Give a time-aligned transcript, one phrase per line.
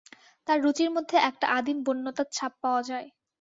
[0.47, 3.07] তার রুচির মধ্যে একটা আদিম বন্যতার ছাপ পাওয়া যায়।